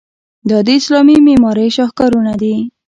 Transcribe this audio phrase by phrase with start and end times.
[0.49, 2.55] دا د اسلامي معمارۍ شاهکارونه دي.